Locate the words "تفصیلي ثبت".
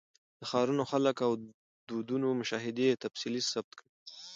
3.03-3.71